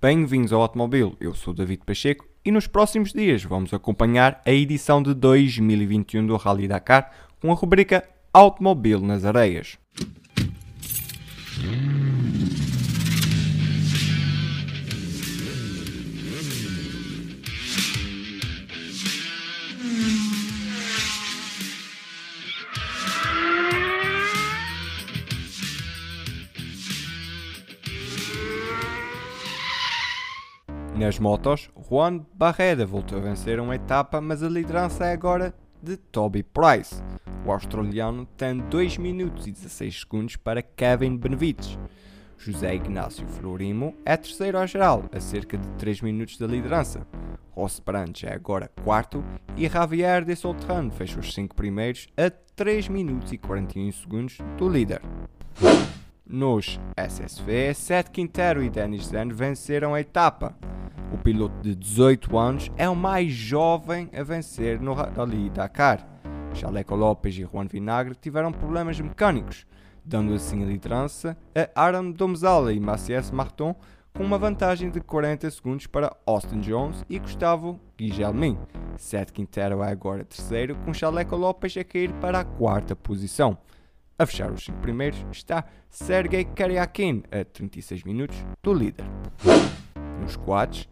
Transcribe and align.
Bem-vindos 0.00 0.52
ao 0.52 0.62
Automóvel, 0.62 1.16
eu 1.18 1.34
sou 1.34 1.52
David 1.52 1.82
Pacheco 1.84 2.24
e 2.44 2.52
nos 2.52 2.68
próximos 2.68 3.12
dias 3.12 3.42
vamos 3.42 3.74
acompanhar 3.74 4.40
a 4.46 4.52
edição 4.52 5.02
de 5.02 5.12
2021 5.12 6.24
do 6.24 6.36
Rally 6.36 6.68
Dakar 6.68 7.10
com 7.40 7.50
a 7.50 7.54
rubrica 7.56 8.08
Automóvel 8.32 9.00
nas 9.00 9.24
Areias. 9.24 9.76
Nas 30.98 31.16
motos, 31.16 31.70
Juan 31.88 32.26
Barreda 32.34 32.84
voltou 32.84 33.18
a 33.18 33.20
vencer 33.20 33.60
uma 33.60 33.76
etapa, 33.76 34.20
mas 34.20 34.42
a 34.42 34.48
liderança 34.48 35.06
é 35.06 35.12
agora 35.12 35.54
de 35.80 35.96
Toby 35.96 36.42
Price. 36.42 37.00
O 37.46 37.52
australiano 37.52 38.26
tem 38.36 38.58
2 38.58 38.98
minutos 38.98 39.46
e 39.46 39.52
16 39.52 40.00
segundos 40.00 40.34
para 40.34 40.60
Kevin 40.60 41.16
Benevides. 41.16 41.78
José 42.36 42.74
Ignácio 42.74 43.24
Florimo 43.28 43.94
é 44.04 44.16
terceiro 44.16 44.58
ao 44.58 44.66
geral, 44.66 45.04
a 45.12 45.20
cerca 45.20 45.56
de 45.56 45.68
3 45.78 46.02
minutos 46.02 46.36
da 46.36 46.48
liderança. 46.48 47.06
Ross 47.52 47.78
Brandt 47.78 48.26
é 48.26 48.34
agora 48.34 48.68
quarto 48.82 49.24
e 49.56 49.68
Javier 49.68 50.24
de 50.24 50.34
Solterrano 50.34 50.90
fecha 50.90 51.20
os 51.20 51.32
5 51.32 51.54
primeiros 51.54 52.08
a 52.16 52.28
3 52.56 52.88
minutos 52.88 53.32
e 53.32 53.38
41 53.38 53.92
segundos 53.92 54.38
do 54.56 54.68
líder. 54.68 55.00
Nos 56.26 56.80
SSV, 56.96 57.72
Seth 57.72 58.10
Quintero 58.10 58.64
e 58.64 58.68
Dennis 58.68 59.06
Zan 59.06 59.28
venceram 59.28 59.94
a 59.94 60.00
etapa. 60.00 60.56
O 61.12 61.18
piloto 61.18 61.54
de 61.62 61.74
18 61.74 62.36
anos 62.36 62.70
é 62.76 62.88
o 62.88 62.94
mais 62.94 63.32
jovem 63.32 64.10
a 64.12 64.22
vencer 64.22 64.80
no 64.80 64.92
Rally 64.92 65.48
Dakar. 65.50 66.06
Chaleco 66.54 66.94
Lopes 66.94 67.34
e 67.36 67.42
Juan 67.42 67.66
Vinagre 67.66 68.14
tiveram 68.14 68.52
problemas 68.52 69.00
mecânicos, 69.00 69.66
dando 70.04 70.34
assim 70.34 70.62
a 70.62 70.66
liderança 70.66 71.36
a 71.54 71.82
Aaron 71.82 72.10
Domzala 72.10 72.72
e 72.72 72.80
Macias 72.80 73.30
Martin 73.30 73.74
com 74.14 74.24
uma 74.24 74.36
vantagem 74.36 74.90
de 74.90 75.00
40 75.00 75.50
segundos 75.50 75.86
para 75.86 76.14
Austin 76.26 76.60
Jones 76.60 77.04
e 77.08 77.18
Gustavo 77.18 77.78
Guilhermin. 77.96 78.58
Seth 78.96 79.30
Quintero 79.30 79.82
é 79.82 79.90
agora 79.90 80.24
terceiro, 80.24 80.74
com 80.84 80.92
Chaleco 80.92 81.36
Lopes 81.36 81.76
a 81.76 81.84
cair 81.84 82.12
para 82.14 82.40
a 82.40 82.44
quarta 82.44 82.96
posição. 82.96 83.56
A 84.18 84.26
fechar 84.26 84.50
os 84.50 84.64
cinco 84.64 84.80
primeiros 84.80 85.24
está 85.30 85.64
Sergei 85.88 86.44
Karyakin 86.44 87.22
a 87.30 87.44
36 87.44 88.02
minutos 88.02 88.44
do 88.60 88.74
líder. 88.74 89.04
Nos 90.20 90.36
quads, 90.36 90.88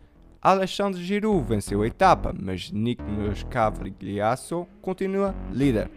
Alexandre 0.47 1.03
Giroud 1.03 1.45
venceu 1.45 1.83
a 1.83 1.89
etapa, 1.89 2.33
mas 2.41 2.71
Nicolas 2.71 3.43
Cavaliasso 3.43 4.65
continua 4.81 5.35
líder, 5.51 5.91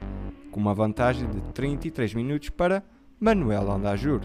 com 0.50 0.60
uma 0.60 0.74
vantagem 0.74 1.30
de 1.30 1.40
33 1.54 2.16
minutos 2.16 2.50
para 2.50 2.84
Manuel 3.20 3.72
Andajur. 3.72 4.22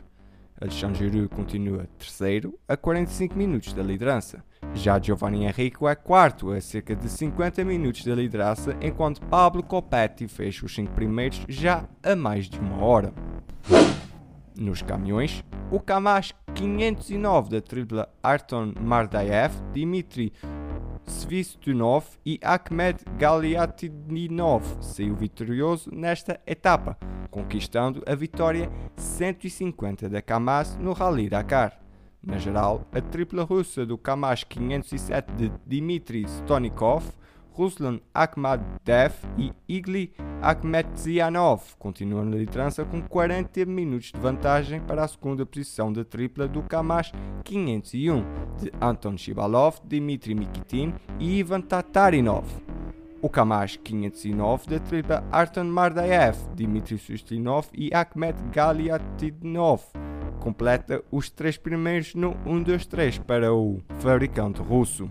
Alexandre 0.59 1.11
Giroud 1.11 1.29
continua 1.29 1.87
terceiro, 1.99 2.59
a 2.67 2.75
45 2.75 3.37
minutos 3.37 3.75
da 3.75 3.83
liderança. 3.83 4.43
Já 4.73 4.99
Giovanni 4.99 5.45
Henrique 5.45 5.85
é 5.85 5.95
quarto, 5.95 6.53
a 6.53 6.59
cerca 6.59 6.97
de 6.97 7.07
50 7.07 7.63
minutos 7.63 8.03
da 8.03 8.15
liderança, 8.15 8.75
enquanto 8.81 9.21
Pablo 9.27 9.63
Copetti 9.63 10.27
fecha 10.27 10.65
os 10.65 10.75
5 10.75 10.91
primeiros 10.95 11.45
já 11.51 11.85
a 12.03 12.17
mais 12.17 12.49
de 12.49 12.59
uma 12.59 12.83
hora. 12.83 13.13
Nos 14.57 14.81
caminhões, 14.81 15.45
o 15.71 15.79
Kamash 15.79 16.33
509 16.55 17.49
da 17.51 17.61
tripla 17.61 18.09
Arton 18.23 18.75
Mardaev, 18.81 19.53
Dmitry 19.73 20.33
Svistunov 21.05 22.05
e 22.25 22.39
Ahmed 22.43 23.03
Galiatidinov 23.19 24.63
saiu 24.81 25.17
vitorioso 25.17 25.91
nesta 25.93 26.41
etapa, 26.47 26.97
conquistando 27.31 28.03
a 28.07 28.15
vitória 28.15 28.71
150 28.97 30.09
da 30.09 30.23
Kamaz 30.23 30.77
no 30.77 30.93
Rally 30.93 31.29
Dakar. 31.29 31.81
Na 32.23 32.39
geral, 32.39 32.87
a 32.93 33.01
tripla 33.01 33.43
russa 33.43 33.85
do 33.85 33.99
Kamash 33.99 34.45
507 34.45 35.35
de 35.37 35.53
Dmitry 35.67 36.25
Stonikov 36.27 37.05
Ruslan 37.55 38.01
Akhmadev 38.13 39.15
e 39.39 39.53
Igli 39.69 40.13
Akhmetzianov 40.43 41.77
continuam 41.79 42.25
na 42.25 42.37
liderança 42.37 42.85
com 42.85 43.01
40 43.01 43.65
minutos 43.65 44.11
de 44.13 44.19
vantagem 44.19 44.81
para 44.81 45.05
a 45.05 45.09
segunda 45.09 45.47
posição 45.47 45.93
da 45.93 46.05
tripla 46.05 46.49
do 46.49 46.63
Kamash 46.63 47.13
501 47.45 48.25
de 48.59 48.73
Anton 48.81 49.17
Shibalov, 49.17 49.79
Dmitry 49.85 50.35
Mikitin 50.35 50.93
e 51.21 51.39
Ivan 51.39 51.61
Tatarinov. 51.61 52.47
O 53.23 53.29
Kamash 53.29 53.77
509 53.77 54.69
da 54.69 54.81
tripla 54.81 55.25
Arton 55.31 55.65
Mardaev, 55.65 56.37
Dmitry 56.55 56.99
Sustinov 56.99 57.69
e 57.73 57.89
Akhmet 57.95 58.37
Galiatidnov 58.53 59.83
completa 60.45 61.03
os 61.11 61.31
três 61.31 61.57
primeiros 61.57 62.15
no 62.15 62.35
1-2-3 62.45 63.19
para 63.19 63.55
o 63.55 63.81
fabricante 64.01 64.61
russo. 64.61 65.09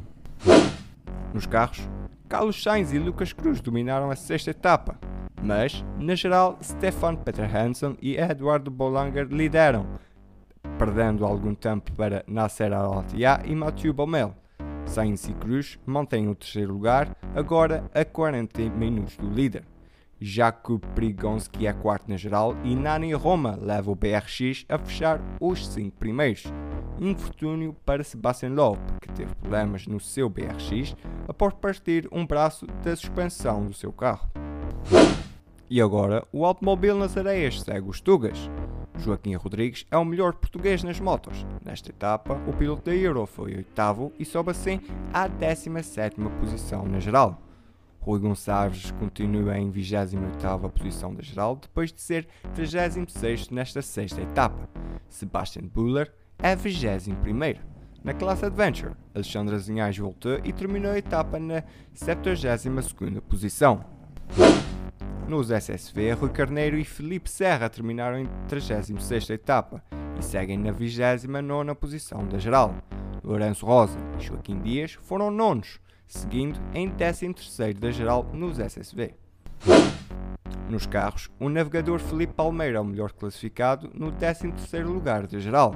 Nos 1.34 1.46
carros, 1.48 1.90
Carlos 2.30 2.62
Sainz 2.62 2.94
e 2.94 3.00
Lucas 3.00 3.34
Cruz 3.34 3.60
dominaram 3.60 4.12
a 4.12 4.16
sexta 4.16 4.52
etapa, 4.52 5.00
mas, 5.42 5.84
na 6.00 6.16
geral, 6.16 6.58
Stefan 6.62 7.16
Peter 7.16 7.54
Hansen 7.54 7.98
e 8.02 8.16
Eduardo 8.16 8.72
Bolanger 8.72 9.28
lideram, 9.30 9.86
perdendo 10.78 11.26
algum 11.26 11.54
tempo 11.54 11.92
para 11.94 12.24
Nasser 12.28 12.72
Al-Attiyah 12.72 13.42
e 13.46 13.54
Mathieu 13.54 13.94
Baumel. 13.94 14.34
Sainz 14.86 15.28
e 15.28 15.34
Cruz 15.34 15.80
mantêm 15.86 16.28
o 16.28 16.36
terceiro 16.36 16.74
lugar, 16.74 17.16
agora 17.36 17.90
a 17.94 18.06
40 18.06 18.62
minutos 18.70 19.18
do 19.18 19.30
líder. 19.30 19.64
Jakub 20.20 20.82
Prigonski 20.96 21.68
é 21.68 21.74
quarto 21.74 22.10
na 22.10 22.16
geral 22.16 22.56
e 22.64 22.76
Nani 22.76 23.14
Roma 23.14 23.58
leva 23.62 23.92
o 23.92 23.96
BRX 23.96 24.66
a 24.70 24.78
fechar 24.78 25.20
os 25.40 25.68
cinco 25.68 25.98
primeiros. 25.98 26.46
Infortúnio 27.00 27.76
para 27.86 28.04
Sebastian 28.04 28.50
Loeb, 28.50 28.80
que 29.02 29.12
teve 29.12 29.34
problemas 29.36 29.88
no 29.88 30.00
seu 30.00 30.30
BRX 30.30 30.96
após 31.28 31.54
partir 31.54 32.08
um 32.12 32.26
braço 32.26 32.66
da 32.84 32.96
suspensão 32.96 33.66
do 33.66 33.74
seu 33.74 33.92
carro. 33.92 34.30
E 35.70 35.82
agora, 35.82 36.26
o 36.32 36.46
automóvel 36.46 36.98
nas 36.98 37.18
areias 37.18 37.62
segue 37.62 37.90
os 37.90 38.00
Tugas. 38.00 38.50
Joaquim 39.00 39.34
Rodrigues 39.36 39.86
é 39.90 39.98
o 39.98 40.06
melhor 40.06 40.34
português 40.34 40.84
nas 40.84 41.00
motos. 41.00 41.46
Nesta 41.66 41.90
etapa, 41.90 42.36
o 42.48 42.54
piloto 42.54 42.84
da 42.84 42.96
Euro 42.96 43.26
foi 43.26 43.56
oitavo 43.56 44.14
e 44.20 44.24
sobe 44.24 44.52
assim 44.52 44.80
à 45.12 45.28
17 45.28 46.16
posição 46.40 46.86
na 46.86 47.00
geral. 47.00 47.42
Rui 48.00 48.20
Gonçalves 48.20 48.92
continua 48.92 49.58
em 49.58 49.72
28ª 49.72 50.70
posição 50.70 51.16
da 51.16 51.24
geral, 51.24 51.56
depois 51.56 51.92
de 51.92 52.02
ser 52.02 52.28
36 52.54 53.50
nesta 53.50 53.82
sexta 53.82 54.22
etapa. 54.22 54.70
Sebastian 55.10 55.64
Buller 55.68 56.14
é 56.44 56.58
21º. 56.58 57.58
Na 58.04 58.14
classe 58.14 58.46
Adventure, 58.46 58.92
Alexandre 59.16 59.56
Azinhais 59.56 59.98
voltou 59.98 60.42
e 60.44 60.52
terminou 60.52 60.92
a 60.92 60.98
etapa 60.98 61.40
na 61.40 61.64
72ª 61.96 63.22
posição. 63.22 63.86
Nos 65.26 65.50
SSV, 65.50 66.12
Rui 66.12 66.30
Carneiro 66.32 66.78
e 66.78 66.84
Felipe 66.84 67.30
Serra 67.30 67.70
terminaram 67.70 68.20
em 68.20 68.28
36ª 68.50 69.30
etapa 69.34 69.82
e 70.20 70.22
seguem 70.22 70.58
na 70.58 70.74
29ª 70.74 71.74
posição 71.76 72.28
da 72.28 72.38
geral. 72.38 72.76
Lourenço 73.24 73.66
Rosa 73.66 73.98
e 74.20 74.22
Joaquim 74.22 74.60
Dias 74.60 74.92
foram 75.02 75.32
nonos, 75.32 75.80
seguindo 76.06 76.60
em 76.74 76.92
13º 76.92 77.80
da 77.80 77.90
geral 77.90 78.30
nos 78.34 78.60
SSV. 78.60 79.16
Nos 80.70 80.86
carros, 80.86 81.30
o 81.40 81.48
navegador 81.48 82.00
Felipe 82.00 82.34
Palmeira 82.34 82.80
é 82.80 82.82
o 82.82 82.86
melhor 82.86 83.14
classificado 83.14 83.90
no 83.94 84.12
13º 84.12 84.86
lugar 84.88 85.26
da 85.26 85.40
geral. 85.40 85.74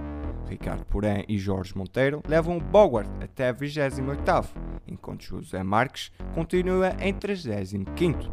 Ricardo 0.47 0.85
Porém 0.85 1.25
e 1.27 1.37
Jorge 1.37 1.77
Monteiro 1.77 2.21
levam 2.27 2.57
o 2.57 2.61
Bogart 2.61 3.09
até 3.21 3.53
28º, 3.53 4.47
enquanto 4.87 5.23
José 5.23 5.61
Marques 5.63 6.11
continua 6.33 6.95
em 6.99 7.13
35º. 7.13 8.31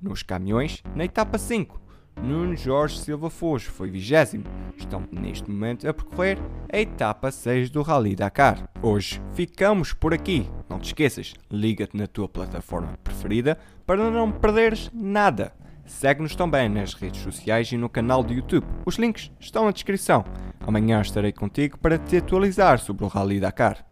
Nos 0.00 0.22
caminhões, 0.22 0.82
na 0.94 1.04
etapa 1.04 1.38
5, 1.38 1.80
Nuno 2.20 2.56
Jorge 2.56 2.98
Silva 2.98 3.30
Foz 3.30 3.64
foi 3.64 3.90
vigésimo. 3.90 4.44
Estão 4.76 5.04
neste 5.10 5.50
momento 5.50 5.88
a 5.88 5.94
percorrer 5.94 6.38
a 6.72 6.78
etapa 6.78 7.30
6 7.30 7.70
do 7.70 7.82
Rally 7.82 8.14
Dakar. 8.14 8.68
Hoje 8.82 9.20
ficamos 9.32 9.92
por 9.92 10.12
aqui. 10.12 10.46
Não 10.68 10.78
te 10.78 10.86
esqueças, 10.86 11.34
liga-te 11.50 11.96
na 11.96 12.06
tua 12.06 12.28
plataforma 12.28 12.98
preferida 13.02 13.58
para 13.86 14.10
não 14.10 14.30
perderes 14.30 14.90
nada. 14.92 15.52
Segue-nos 15.84 16.34
também 16.34 16.68
nas 16.68 16.94
redes 16.94 17.20
sociais 17.22 17.70
e 17.72 17.76
no 17.76 17.88
canal 17.88 18.22
do 18.22 18.32
YouTube. 18.32 18.66
Os 18.86 18.96
links 18.96 19.30
estão 19.38 19.64
na 19.64 19.70
descrição. 19.70 20.24
Amanhã 20.60 21.00
estarei 21.00 21.32
contigo 21.32 21.78
para 21.78 21.98
te 21.98 22.16
atualizar 22.16 22.78
sobre 22.78 23.04
o 23.04 23.08
Rally 23.08 23.40
Dakar. 23.40 23.84